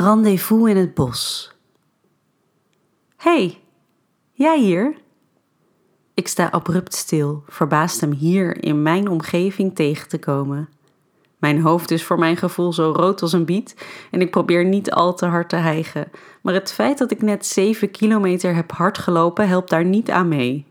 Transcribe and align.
Rendezvous 0.00 0.68
in 0.68 0.76
het 0.76 0.94
bos. 0.94 1.52
Hey, 3.16 3.58
jij 4.32 4.60
hier? 4.60 4.96
Ik 6.14 6.28
sta 6.28 6.50
abrupt 6.50 6.94
stil, 6.94 7.42
verbaasd 7.46 8.00
hem 8.00 8.12
hier 8.12 8.64
in 8.64 8.82
mijn 8.82 9.08
omgeving 9.08 9.74
tegen 9.74 10.08
te 10.08 10.18
komen. 10.18 10.68
Mijn 11.38 11.60
hoofd 11.60 11.90
is 11.90 12.04
voor 12.04 12.18
mijn 12.18 12.36
gevoel 12.36 12.72
zo 12.72 12.92
rood 12.96 13.22
als 13.22 13.32
een 13.32 13.44
biet 13.44 13.74
en 14.10 14.20
ik 14.20 14.30
probeer 14.30 14.64
niet 14.64 14.90
al 14.90 15.14
te 15.14 15.26
hard 15.26 15.48
te 15.48 15.56
hijgen. 15.56 16.10
Maar 16.42 16.54
het 16.54 16.72
feit 16.72 16.98
dat 16.98 17.10
ik 17.10 17.22
net 17.22 17.46
7 17.46 17.90
kilometer 17.90 18.54
heb 18.54 18.72
hard 18.72 18.98
gelopen 18.98 19.48
helpt 19.48 19.70
daar 19.70 19.84
niet 19.84 20.10
aan 20.10 20.28
mee. 20.28 20.66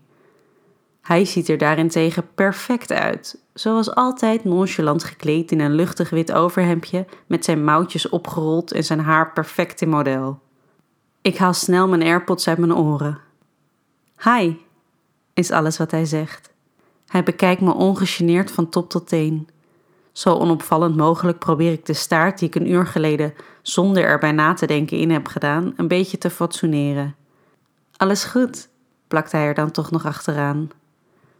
Hij 1.08 1.24
ziet 1.24 1.48
er 1.48 1.58
daarentegen 1.58 2.28
perfect 2.34 2.92
uit, 2.92 3.38
zoals 3.54 3.94
altijd 3.94 4.44
nonchalant 4.44 5.04
gekleed 5.04 5.52
in 5.52 5.60
een 5.60 5.74
luchtig 5.74 6.10
wit 6.10 6.32
overhemdje 6.32 7.06
met 7.26 7.44
zijn 7.44 7.64
mouwtjes 7.64 8.08
opgerold 8.08 8.72
en 8.72 8.84
zijn 8.84 9.00
haar 9.00 9.32
perfect 9.32 9.80
in 9.80 9.88
model. 9.88 10.40
Ik 11.22 11.36
haal 11.36 11.54
snel 11.54 11.88
mijn 11.88 12.02
AirPods 12.02 12.48
uit 12.48 12.58
mijn 12.58 12.74
oren. 12.74 13.18
Hi, 14.22 14.54
is 15.34 15.50
alles 15.50 15.78
wat 15.78 15.90
hij 15.90 16.04
zegt. 16.04 16.52
Hij 17.06 17.22
bekijkt 17.22 17.60
me 17.60 17.74
ongegeneerd 17.74 18.50
van 18.50 18.68
top 18.68 18.90
tot 18.90 19.08
teen. 19.08 19.48
Zo 20.12 20.34
onopvallend 20.34 20.96
mogelijk 20.96 21.38
probeer 21.38 21.72
ik 21.72 21.86
de 21.86 21.94
staart 21.94 22.38
die 22.38 22.48
ik 22.48 22.54
een 22.54 22.70
uur 22.70 22.86
geleden, 22.86 23.34
zonder 23.62 24.04
erbij 24.04 24.32
na 24.32 24.54
te 24.54 24.66
denken, 24.66 24.98
in 24.98 25.10
heb 25.10 25.26
gedaan, 25.26 25.72
een 25.76 25.88
beetje 25.88 26.18
te 26.18 26.30
fatsoeneren. 26.30 27.16
Alles 27.96 28.24
goed, 28.24 28.68
plakt 29.06 29.32
hij 29.32 29.46
er 29.46 29.54
dan 29.54 29.70
toch 29.70 29.90
nog 29.90 30.06
achteraan. 30.06 30.70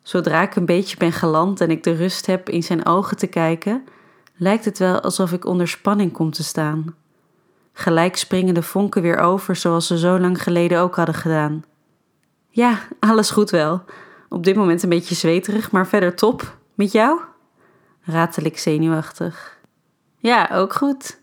Zodra 0.08 0.42
ik 0.42 0.56
een 0.56 0.66
beetje 0.66 0.96
ben 0.96 1.12
geland 1.12 1.60
en 1.60 1.70
ik 1.70 1.82
de 1.82 1.92
rust 1.92 2.26
heb 2.26 2.48
in 2.48 2.62
zijn 2.62 2.86
ogen 2.86 3.16
te 3.16 3.26
kijken, 3.26 3.84
lijkt 4.36 4.64
het 4.64 4.78
wel 4.78 5.00
alsof 5.00 5.32
ik 5.32 5.44
onder 5.44 5.68
spanning 5.68 6.12
kom 6.12 6.30
te 6.30 6.42
staan. 6.42 6.94
Gelijk 7.72 8.16
springen 8.16 8.54
de 8.54 8.62
vonken 8.62 9.02
weer 9.02 9.18
over 9.18 9.56
zoals 9.56 9.86
ze 9.86 9.98
zo 9.98 10.18
lang 10.18 10.42
geleden 10.42 10.80
ook 10.80 10.96
hadden 10.96 11.14
gedaan. 11.14 11.64
Ja, 12.48 12.78
alles 13.00 13.30
goed 13.30 13.50
wel. 13.50 13.82
Op 14.28 14.44
dit 14.44 14.56
moment 14.56 14.82
een 14.82 14.88
beetje 14.88 15.14
zweterig, 15.14 15.70
maar 15.70 15.86
verder 15.86 16.14
top. 16.14 16.58
Met 16.74 16.92
jou? 16.92 17.20
Ratel 18.02 18.44
ik 18.44 18.58
zenuwachtig. 18.58 19.58
Ja, 20.18 20.48
ook 20.52 20.74
goed. 20.74 21.20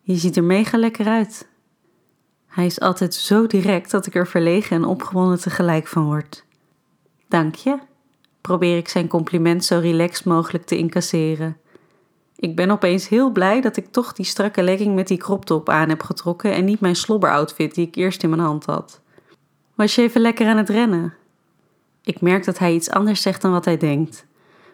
Je 0.00 0.16
ziet 0.16 0.36
er 0.36 0.44
mega 0.44 0.78
lekker 0.78 1.06
uit. 1.06 1.48
Hij 2.46 2.66
is 2.66 2.80
altijd 2.80 3.14
zo 3.14 3.46
direct 3.46 3.90
dat 3.90 4.06
ik 4.06 4.14
er 4.14 4.26
verlegen 4.26 4.76
en 4.76 4.84
opgewonden 4.84 5.40
tegelijk 5.40 5.86
van 5.86 6.04
word. 6.04 6.46
Dank 7.28 7.54
je. 7.54 7.78
Probeer 8.40 8.76
ik 8.76 8.88
zijn 8.88 9.08
compliment 9.08 9.64
zo 9.64 9.78
relaxed 9.78 10.24
mogelijk 10.24 10.64
te 10.64 10.76
incasseren. 10.76 11.56
Ik 12.36 12.56
ben 12.56 12.70
opeens 12.70 13.08
heel 13.08 13.30
blij 13.30 13.60
dat 13.60 13.76
ik 13.76 13.92
toch 13.92 14.12
die 14.12 14.24
strakke 14.24 14.62
legging 14.62 14.94
met 14.94 15.08
die 15.08 15.18
kroptop 15.18 15.68
aan 15.68 15.88
heb 15.88 16.02
getrokken 16.02 16.52
en 16.54 16.64
niet 16.64 16.80
mijn 16.80 16.96
slobberoutfit 16.96 17.74
die 17.74 17.86
ik 17.86 17.94
eerst 17.94 18.22
in 18.22 18.30
mijn 18.30 18.42
hand 18.42 18.64
had. 18.64 19.00
Was 19.74 19.94
je 19.94 20.02
even 20.02 20.20
lekker 20.20 20.46
aan 20.46 20.56
het 20.56 20.68
rennen? 20.68 21.14
Ik 22.02 22.20
merk 22.20 22.44
dat 22.44 22.58
hij 22.58 22.74
iets 22.74 22.90
anders 22.90 23.22
zegt 23.22 23.42
dan 23.42 23.50
wat 23.50 23.64
hij 23.64 23.76
denkt, 23.76 24.26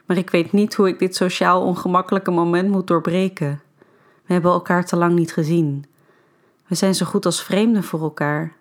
maar 0.06 0.16
ik 0.16 0.30
weet 0.30 0.52
niet 0.52 0.74
hoe 0.74 0.88
ik 0.88 0.98
dit 0.98 1.16
sociaal 1.16 1.62
ongemakkelijke 1.62 2.30
moment 2.30 2.70
moet 2.70 2.86
doorbreken. 2.86 3.62
We 4.26 4.32
hebben 4.32 4.52
elkaar 4.52 4.84
te 4.84 4.96
lang 4.96 5.14
niet 5.14 5.32
gezien. 5.32 5.84
We 6.66 6.74
zijn 6.74 6.94
zo 6.94 7.06
goed 7.06 7.26
als 7.26 7.42
vreemden 7.42 7.82
voor 7.82 8.00
elkaar. 8.00 8.52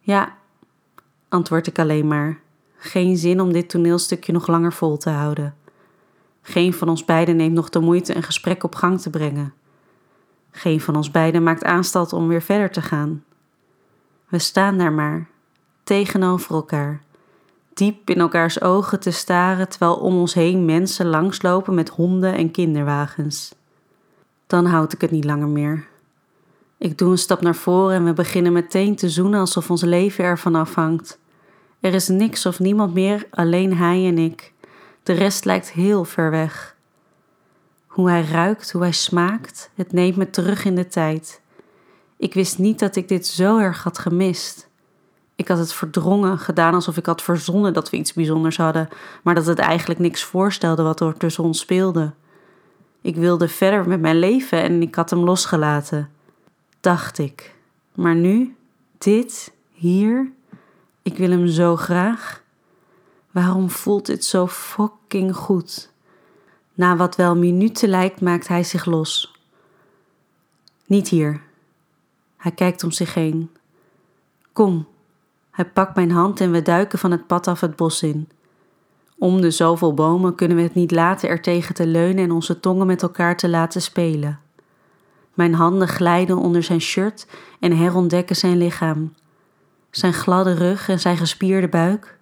Ja, 0.00 0.36
antwoord 1.28 1.66
ik 1.66 1.78
alleen 1.78 2.08
maar. 2.08 2.44
Geen 2.86 3.16
zin 3.16 3.40
om 3.40 3.52
dit 3.52 3.68
toneelstukje 3.68 4.32
nog 4.32 4.46
langer 4.46 4.72
vol 4.72 4.96
te 4.96 5.10
houden. 5.10 5.54
Geen 6.42 6.72
van 6.72 6.88
ons 6.88 7.04
beiden 7.04 7.36
neemt 7.36 7.54
nog 7.54 7.68
de 7.68 7.80
moeite 7.80 8.16
een 8.16 8.22
gesprek 8.22 8.64
op 8.64 8.74
gang 8.74 9.00
te 9.00 9.10
brengen. 9.10 9.54
Geen 10.50 10.80
van 10.80 10.96
ons 10.96 11.10
beiden 11.10 11.42
maakt 11.42 11.64
aanstalt 11.64 12.12
om 12.12 12.28
weer 12.28 12.42
verder 12.42 12.70
te 12.70 12.82
gaan. 12.82 13.24
We 14.28 14.38
staan 14.38 14.78
daar 14.78 14.92
maar, 14.92 15.28
tegenover 15.82 16.54
elkaar, 16.54 17.02
diep 17.74 18.10
in 18.10 18.20
elkaars 18.20 18.60
ogen 18.60 19.00
te 19.00 19.10
staren 19.10 19.68
terwijl 19.68 19.96
om 19.96 20.16
ons 20.18 20.34
heen 20.34 20.64
mensen 20.64 21.06
langslopen 21.06 21.74
met 21.74 21.88
honden 21.88 22.34
en 22.34 22.50
kinderwagens. 22.50 23.54
Dan 24.46 24.66
houd 24.66 24.92
ik 24.92 25.00
het 25.00 25.10
niet 25.10 25.24
langer 25.24 25.48
meer. 25.48 25.86
Ik 26.78 26.98
doe 26.98 27.10
een 27.10 27.18
stap 27.18 27.40
naar 27.40 27.56
voren 27.56 27.94
en 27.94 28.04
we 28.04 28.12
beginnen 28.12 28.52
meteen 28.52 28.96
te 28.96 29.08
zoenen 29.08 29.40
alsof 29.40 29.70
ons 29.70 29.82
leven 29.82 30.24
ervan 30.24 30.54
afhangt. 30.54 31.18
Er 31.80 31.94
is 31.94 32.08
niks 32.08 32.46
of 32.46 32.58
niemand 32.58 32.94
meer, 32.94 33.26
alleen 33.30 33.76
hij 33.76 34.06
en 34.06 34.18
ik. 34.18 34.52
De 35.02 35.12
rest 35.12 35.44
lijkt 35.44 35.70
heel 35.70 36.04
ver 36.04 36.30
weg. 36.30 36.76
Hoe 37.86 38.08
hij 38.10 38.22
ruikt, 38.22 38.72
hoe 38.72 38.82
hij 38.82 38.92
smaakt, 38.92 39.70
het 39.74 39.92
neemt 39.92 40.16
me 40.16 40.30
terug 40.30 40.64
in 40.64 40.74
de 40.74 40.86
tijd. 40.86 41.40
Ik 42.16 42.34
wist 42.34 42.58
niet 42.58 42.78
dat 42.78 42.96
ik 42.96 43.08
dit 43.08 43.26
zo 43.26 43.58
erg 43.58 43.82
had 43.82 43.98
gemist. 43.98 44.68
Ik 45.34 45.48
had 45.48 45.58
het 45.58 45.72
verdrongen, 45.72 46.38
gedaan 46.38 46.74
alsof 46.74 46.96
ik 46.96 47.06
had 47.06 47.22
verzonnen 47.22 47.72
dat 47.72 47.90
we 47.90 47.96
iets 47.96 48.12
bijzonders 48.12 48.56
hadden, 48.56 48.88
maar 49.22 49.34
dat 49.34 49.46
het 49.46 49.58
eigenlijk 49.58 50.00
niks 50.00 50.24
voorstelde 50.24 50.82
wat 50.82 51.00
er 51.00 51.16
tussen 51.16 51.44
ons 51.44 51.58
speelde. 51.58 52.12
Ik 53.00 53.16
wilde 53.16 53.48
verder 53.48 53.88
met 53.88 54.00
mijn 54.00 54.18
leven 54.18 54.62
en 54.62 54.82
ik 54.82 54.94
had 54.94 55.10
hem 55.10 55.24
losgelaten. 55.24 56.10
Dacht 56.80 57.18
ik. 57.18 57.54
Maar 57.94 58.14
nu, 58.14 58.56
dit, 58.98 59.52
hier, 59.72 60.32
ik 61.06 61.16
wil 61.16 61.30
hem 61.30 61.46
zo 61.46 61.76
graag. 61.76 62.42
Waarom 63.30 63.70
voelt 63.70 64.06
dit 64.06 64.24
zo 64.24 64.46
fucking 64.46 65.36
goed? 65.36 65.90
Na 66.74 66.96
wat 66.96 67.16
wel 67.16 67.36
minuten 67.36 67.88
lijkt, 67.88 68.20
maakt 68.20 68.48
hij 68.48 68.64
zich 68.64 68.84
los. 68.84 69.40
Niet 70.86 71.08
hier. 71.08 71.42
Hij 72.36 72.52
kijkt 72.52 72.84
om 72.84 72.90
zich 72.90 73.14
heen. 73.14 73.50
Kom. 74.52 74.86
Hij 75.50 75.64
pakt 75.64 75.94
mijn 75.94 76.10
hand 76.10 76.40
en 76.40 76.50
we 76.50 76.62
duiken 76.62 76.98
van 76.98 77.10
het 77.10 77.26
pad 77.26 77.46
af 77.46 77.60
het 77.60 77.76
bos 77.76 78.02
in. 78.02 78.28
Om 79.18 79.40
de 79.40 79.50
zoveel 79.50 79.94
bomen 79.94 80.34
kunnen 80.34 80.56
we 80.56 80.62
het 80.62 80.74
niet 80.74 80.90
laten 80.90 81.28
er 81.28 81.42
tegen 81.42 81.74
te 81.74 81.86
leunen 81.86 82.24
en 82.24 82.30
onze 82.30 82.60
tongen 82.60 82.86
met 82.86 83.02
elkaar 83.02 83.36
te 83.36 83.48
laten 83.48 83.82
spelen. 83.82 84.40
Mijn 85.34 85.54
handen 85.54 85.88
glijden 85.88 86.36
onder 86.36 86.62
zijn 86.62 86.80
shirt 86.80 87.26
en 87.60 87.76
herontdekken 87.76 88.36
zijn 88.36 88.56
lichaam 88.56 89.12
zijn 89.96 90.12
gladde 90.12 90.52
rug 90.52 90.88
en 90.88 91.00
zijn 91.00 91.16
gespierde 91.16 91.68
buik. 91.68 92.16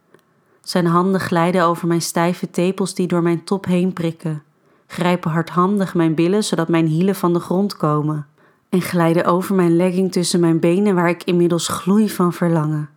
Zijn 0.63 0.87
handen 0.87 1.21
glijden 1.21 1.65
over 1.65 1.87
mijn 1.87 2.03
stijve 2.03 2.51
tepels 2.51 2.95
die 2.95 3.07
door 3.07 3.23
mijn 3.23 3.45
top 3.45 3.65
heen 3.65 3.93
prikken, 3.93 4.43
grijpen 4.87 5.31
hardhandig 5.31 5.95
mijn 5.95 6.15
billen 6.15 6.45
zodat 6.45 6.69
mijn 6.69 6.87
hielen 6.87 7.15
van 7.15 7.33
de 7.33 7.41
grond 7.41 7.77
komen 7.77 8.27
en 8.69 8.83
glijden 8.83 9.25
over 9.25 9.55
mijn 9.55 9.77
legging 9.77 10.13
tussen 10.13 10.41
mijn 10.41 10.61
benen 10.61 10.95
waar 10.95 11.09
ik 11.09 11.25
inmiddels 11.25 11.69
gloei 11.69 12.11
van 12.11 12.33
verlangen. 12.33 12.89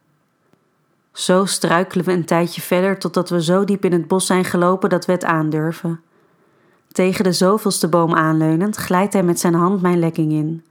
Zo 1.11 1.45
struikelen 1.45 2.05
we 2.05 2.11
een 2.11 2.25
tijdje 2.25 2.61
verder 2.61 2.99
totdat 2.99 3.29
we 3.29 3.44
zo 3.44 3.63
diep 3.63 3.85
in 3.85 3.91
het 3.91 4.07
bos 4.07 4.25
zijn 4.25 4.45
gelopen 4.45 4.89
dat 4.89 5.05
we 5.05 5.11
het 5.11 5.25
aandurven. 5.25 6.01
Tegen 6.91 7.23
de 7.23 7.33
zoveelste 7.33 7.88
boom 7.88 8.13
aanleunend 8.13 8.75
glijdt 8.75 9.13
hij 9.13 9.23
met 9.23 9.39
zijn 9.39 9.53
hand 9.53 9.81
mijn 9.81 9.99
legging 9.99 10.31
in. 10.31 10.63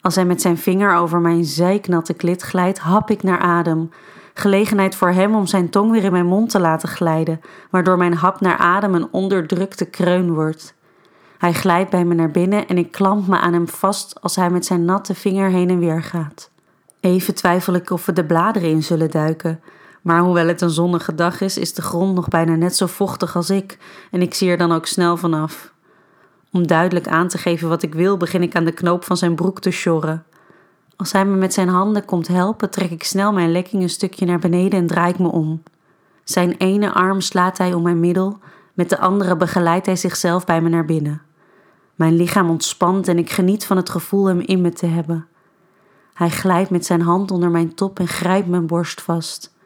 Als 0.00 0.14
hij 0.14 0.24
met 0.24 0.40
zijn 0.40 0.58
vinger 0.58 0.94
over 0.94 1.20
mijn 1.20 1.44
zijknatte 1.44 2.14
klit 2.14 2.42
glijdt, 2.42 2.78
hap 2.78 3.10
ik 3.10 3.22
naar 3.22 3.38
adem. 3.38 3.90
Gelegenheid 4.34 4.94
voor 4.94 5.10
hem 5.10 5.34
om 5.34 5.46
zijn 5.46 5.70
tong 5.70 5.90
weer 5.90 6.04
in 6.04 6.12
mijn 6.12 6.26
mond 6.26 6.50
te 6.50 6.60
laten 6.60 6.88
glijden, 6.88 7.40
waardoor 7.70 7.96
mijn 7.96 8.14
hap 8.14 8.40
naar 8.40 8.56
adem 8.56 8.94
een 8.94 9.08
onderdrukte 9.10 9.84
kreun 9.84 10.34
wordt. 10.34 10.74
Hij 11.38 11.52
glijdt 11.52 11.90
bij 11.90 12.04
me 12.04 12.14
naar 12.14 12.30
binnen 12.30 12.66
en 12.66 12.78
ik 12.78 12.92
klamp 12.92 13.26
me 13.26 13.38
aan 13.38 13.52
hem 13.52 13.68
vast 13.68 14.22
als 14.22 14.36
hij 14.36 14.50
met 14.50 14.66
zijn 14.66 14.84
natte 14.84 15.14
vinger 15.14 15.50
heen 15.50 15.70
en 15.70 15.78
weer 15.78 16.02
gaat. 16.02 16.50
Even 17.00 17.34
twijfel 17.34 17.74
ik 17.74 17.90
of 17.90 18.06
we 18.06 18.12
de 18.12 18.24
bladeren 18.24 18.70
in 18.70 18.82
zullen 18.82 19.10
duiken. 19.10 19.60
Maar 20.02 20.20
hoewel 20.20 20.46
het 20.46 20.60
een 20.60 20.70
zonnige 20.70 21.14
dag 21.14 21.40
is, 21.40 21.58
is 21.58 21.74
de 21.74 21.82
grond 21.82 22.14
nog 22.14 22.28
bijna 22.28 22.54
net 22.54 22.76
zo 22.76 22.86
vochtig 22.86 23.36
als 23.36 23.50
ik 23.50 23.78
en 24.10 24.22
ik 24.22 24.34
zie 24.34 24.50
er 24.50 24.56
dan 24.56 24.72
ook 24.72 24.86
snel 24.86 25.16
vanaf. 25.16 25.72
Om 26.52 26.66
duidelijk 26.66 27.08
aan 27.08 27.28
te 27.28 27.38
geven 27.38 27.68
wat 27.68 27.82
ik 27.82 27.94
wil, 27.94 28.16
begin 28.16 28.42
ik 28.42 28.56
aan 28.56 28.64
de 28.64 28.72
knoop 28.72 29.04
van 29.04 29.16
zijn 29.16 29.34
broek 29.34 29.60
te 29.60 29.70
sjorren. 29.70 30.24
Als 30.96 31.12
hij 31.12 31.24
me 31.24 31.36
met 31.36 31.52
zijn 31.52 31.68
handen 31.68 32.04
komt 32.04 32.28
helpen, 32.28 32.70
trek 32.70 32.90
ik 32.90 33.04
snel 33.04 33.32
mijn 33.32 33.52
lekking 33.52 33.82
een 33.82 33.90
stukje 33.90 34.26
naar 34.26 34.38
beneden 34.38 34.78
en 34.78 34.86
draai 34.86 35.12
ik 35.12 35.18
me 35.18 35.28
om. 35.28 35.62
Zijn 36.24 36.54
ene 36.56 36.92
arm 36.92 37.20
slaat 37.20 37.58
hij 37.58 37.72
om 37.72 37.82
mijn 37.82 38.00
middel, 38.00 38.38
met 38.74 38.90
de 38.90 38.98
andere 38.98 39.36
begeleidt 39.36 39.86
hij 39.86 39.96
zichzelf 39.96 40.44
bij 40.44 40.60
me 40.60 40.68
naar 40.68 40.84
binnen. 40.84 41.22
Mijn 41.94 42.16
lichaam 42.16 42.50
ontspant 42.50 43.08
en 43.08 43.18
ik 43.18 43.30
geniet 43.30 43.66
van 43.66 43.76
het 43.76 43.90
gevoel 43.90 44.26
hem 44.26 44.40
in 44.40 44.60
me 44.60 44.72
te 44.72 44.86
hebben. 44.86 45.26
Hij 46.14 46.30
glijdt 46.30 46.70
met 46.70 46.86
zijn 46.86 47.00
hand 47.00 47.30
onder 47.30 47.50
mijn 47.50 47.74
top 47.74 47.98
en 47.98 48.08
grijpt 48.08 48.48
mijn 48.48 48.66
borst 48.66 49.02
vast. 49.02 49.56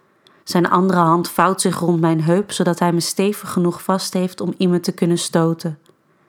Zijn 0.45 0.69
andere 0.69 1.01
hand 1.01 1.31
vouwt 1.31 1.61
zich 1.61 1.79
rond 1.79 2.01
mijn 2.01 2.23
heup, 2.23 2.53
zodat 2.53 2.79
hij 2.79 2.93
me 2.93 3.01
stevig 3.01 3.53
genoeg 3.53 3.83
vast 3.83 4.13
heeft 4.13 4.41
om 4.41 4.55
in 4.57 4.71
me 4.71 4.81
te 4.81 4.93
kunnen 4.93 5.19
stoten 5.19 5.79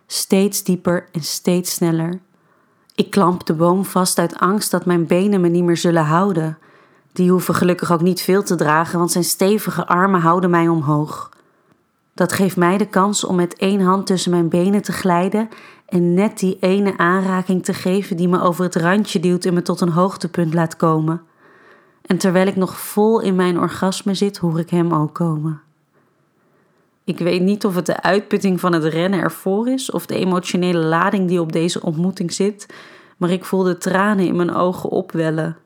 steeds 0.07 0.63
dieper 0.63 1.07
en 1.11 1.23
steeds 1.23 1.73
sneller. 1.73 2.19
Ik 2.95 3.09
klamp 3.09 3.45
de 3.45 3.53
boom 3.53 3.85
vast 3.85 4.19
uit 4.19 4.39
angst 4.39 4.71
dat 4.71 4.85
mijn 4.85 5.07
benen 5.07 5.41
me 5.41 5.47
niet 5.47 5.63
meer 5.63 5.77
zullen 5.77 6.05
houden. 6.05 6.57
Die 7.13 7.31
hoeven 7.31 7.55
gelukkig 7.55 7.91
ook 7.91 8.01
niet 8.01 8.21
veel 8.21 8.44
te 8.44 8.55
dragen, 8.55 9.00
want 9.00 9.11
zijn 9.11 9.23
stevige 9.23 9.88
armen 9.88 10.21
houden 10.21 10.50
mij 10.50 10.67
omhoog. 10.67 11.31
Dat 12.13 12.33
geeft 12.33 12.57
mij 12.57 12.77
de 12.77 12.88
kans 12.88 13.23
om 13.23 13.35
met 13.35 13.55
één 13.55 13.81
hand 13.81 14.07
tussen 14.07 14.31
mijn 14.31 14.50
benen 14.50 14.81
te 14.81 14.91
glijden 14.91 15.50
en 15.85 16.13
net 16.13 16.39
die 16.39 16.57
ene 16.59 16.97
aanraking 16.97 17.63
te 17.63 17.73
geven 17.73 18.17
die 18.17 18.27
me 18.27 18.41
over 18.41 18.63
het 18.63 18.75
randje 18.75 19.19
duwt 19.19 19.45
en 19.45 19.53
me 19.53 19.61
tot 19.61 19.81
een 19.81 19.89
hoogtepunt 19.89 20.53
laat 20.53 20.75
komen. 20.75 21.21
En 22.01 22.17
terwijl 22.17 22.47
ik 22.47 22.56
nog 22.56 22.77
vol 22.77 23.19
in 23.21 23.35
mijn 23.35 23.59
orgasme 23.59 24.13
zit, 24.13 24.38
hoor 24.38 24.59
ik 24.59 24.69
hem 24.69 24.94
ook 24.94 25.13
komen. 25.13 25.61
Ik 27.05 27.19
weet 27.19 27.41
niet 27.41 27.65
of 27.65 27.75
het 27.75 27.85
de 27.85 28.01
uitputting 28.01 28.59
van 28.59 28.73
het 28.73 28.83
rennen 28.83 29.19
ervoor 29.19 29.69
is 29.69 29.91
of 29.91 30.05
de 30.05 30.15
emotionele 30.15 30.79
lading 30.79 31.27
die 31.27 31.41
op 31.41 31.51
deze 31.51 31.81
ontmoeting 31.81 32.33
zit, 32.33 32.65
maar 33.17 33.29
ik 33.29 33.45
voel 33.45 33.63
de 33.63 33.77
tranen 33.77 34.25
in 34.25 34.35
mijn 34.35 34.53
ogen 34.53 34.89
opwellen. 34.89 35.57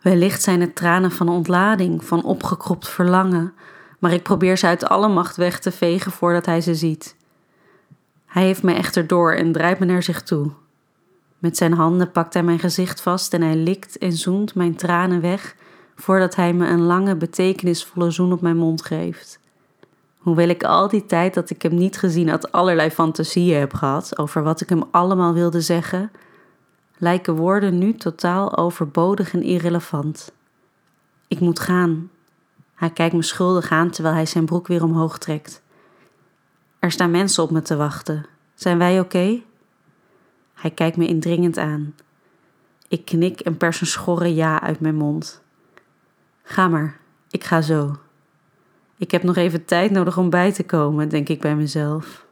Wellicht 0.00 0.42
zijn 0.42 0.60
het 0.60 0.74
tranen 0.74 1.10
van 1.10 1.28
ontlading, 1.28 2.04
van 2.04 2.24
opgekropt 2.24 2.88
verlangen, 2.88 3.52
maar 3.98 4.12
ik 4.12 4.22
probeer 4.22 4.58
ze 4.58 4.66
uit 4.66 4.84
alle 4.84 5.08
macht 5.08 5.36
weg 5.36 5.60
te 5.60 5.72
vegen 5.72 6.12
voordat 6.12 6.46
hij 6.46 6.60
ze 6.60 6.74
ziet. 6.74 7.16
Hij 8.26 8.42
heeft 8.42 8.62
me 8.62 8.72
echter 8.72 9.06
door 9.06 9.32
en 9.32 9.52
draait 9.52 9.78
me 9.78 9.84
naar 9.84 10.02
zich 10.02 10.22
toe. 10.22 10.50
Met 11.38 11.56
zijn 11.56 11.72
handen 11.72 12.10
pakt 12.10 12.34
hij 12.34 12.42
mijn 12.42 12.58
gezicht 12.58 13.00
vast 13.00 13.34
en 13.34 13.42
hij 13.42 13.56
likt 13.56 13.98
en 13.98 14.12
zoent 14.12 14.54
mijn 14.54 14.76
tranen 14.76 15.20
weg 15.20 15.56
voordat 15.94 16.36
hij 16.36 16.52
me 16.52 16.66
een 16.66 16.82
lange, 16.82 17.16
betekenisvolle 17.16 18.10
zoen 18.10 18.32
op 18.32 18.40
mijn 18.40 18.56
mond 18.56 18.82
geeft. 18.82 19.42
Hoewel 20.24 20.48
ik 20.48 20.64
al 20.64 20.88
die 20.88 21.06
tijd 21.06 21.34
dat 21.34 21.50
ik 21.50 21.62
hem 21.62 21.74
niet 21.74 21.98
gezien 21.98 22.28
had 22.28 22.52
allerlei 22.52 22.90
fantasieën 22.90 23.58
heb 23.58 23.74
gehad 23.74 24.18
over 24.18 24.42
wat 24.42 24.60
ik 24.60 24.68
hem 24.68 24.82
allemaal 24.90 25.32
wilde 25.32 25.60
zeggen, 25.60 26.10
lijken 26.98 27.34
woorden 27.36 27.78
nu 27.78 27.94
totaal 27.94 28.56
overbodig 28.56 29.32
en 29.32 29.42
irrelevant. 29.42 30.32
Ik 31.28 31.40
moet 31.40 31.60
gaan. 31.60 32.10
Hij 32.74 32.90
kijkt 32.90 33.14
me 33.14 33.22
schuldig 33.22 33.70
aan 33.70 33.90
terwijl 33.90 34.14
hij 34.14 34.26
zijn 34.26 34.44
broek 34.44 34.66
weer 34.66 34.82
omhoog 34.82 35.18
trekt. 35.18 35.62
Er 36.78 36.90
staan 36.90 37.10
mensen 37.10 37.42
op 37.42 37.50
me 37.50 37.62
te 37.62 37.76
wachten. 37.76 38.26
Zijn 38.54 38.78
wij 38.78 39.00
oké? 39.00 39.42
Hij 40.54 40.70
kijkt 40.70 40.96
me 40.96 41.06
indringend 41.06 41.58
aan. 41.58 41.94
Ik 42.88 43.04
knik 43.04 43.40
en 43.40 43.56
pers 43.56 43.80
een 43.80 43.86
schorre 43.86 44.34
ja 44.34 44.60
uit 44.60 44.80
mijn 44.80 44.96
mond. 44.96 45.42
Ga 46.42 46.68
maar, 46.68 47.00
ik 47.30 47.44
ga 47.44 47.60
zo. 47.60 47.96
Ik 49.04 49.10
heb 49.10 49.22
nog 49.22 49.36
even 49.36 49.64
tijd 49.64 49.90
nodig 49.90 50.18
om 50.18 50.30
bij 50.30 50.52
te 50.52 50.62
komen, 50.62 51.08
denk 51.08 51.28
ik 51.28 51.40
bij 51.40 51.56
mezelf. 51.56 52.24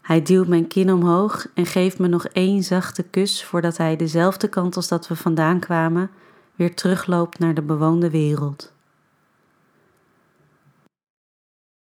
Hij 0.00 0.22
duwt 0.22 0.48
mijn 0.48 0.66
kin 0.66 0.92
omhoog 0.92 1.46
en 1.54 1.66
geeft 1.66 1.98
me 1.98 2.08
nog 2.08 2.24
één 2.24 2.62
zachte 2.62 3.02
kus 3.02 3.44
voordat 3.44 3.76
hij 3.76 3.96
dezelfde 3.96 4.48
kant 4.48 4.76
als 4.76 4.88
dat 4.88 5.08
we 5.08 5.16
vandaan 5.16 5.58
kwamen 5.58 6.10
weer 6.54 6.74
terugloopt 6.74 7.38
naar 7.38 7.54
de 7.54 7.62
bewoonde 7.62 8.10
wereld. 8.10 8.72